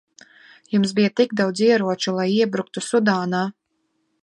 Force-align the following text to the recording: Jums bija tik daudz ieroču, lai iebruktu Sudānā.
Jums 0.75 0.93
bija 0.99 1.11
tik 1.21 1.35
daudz 1.41 1.61
ieroču, 1.67 2.15
lai 2.21 2.27
iebruktu 2.39 2.85
Sudānā. 2.89 3.45